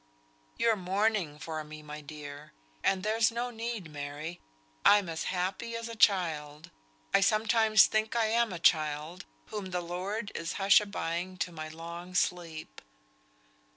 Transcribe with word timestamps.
"Yo're 0.57 0.75
mourning 0.75 1.37
for 1.37 1.63
me, 1.63 1.83
my 1.83 2.01
dear; 2.01 2.53
and 2.83 3.03
there's 3.03 3.29
no 3.31 3.51
need, 3.51 3.91
Mary. 3.91 4.39
I'm 4.83 5.07
as 5.07 5.25
happy 5.25 5.75
as 5.75 5.87
a 5.87 5.95
child. 5.95 6.71
I 7.13 7.21
sometimes 7.21 7.85
think 7.85 8.15
I 8.15 8.25
am 8.25 8.51
a 8.51 8.57
child, 8.57 9.25
whom 9.51 9.67
the 9.67 9.79
Lord 9.81 10.31
is 10.33 10.53
hushabying 10.53 11.37
to 11.41 11.51
my 11.51 11.67
long 11.69 12.15
sleep. 12.15 12.81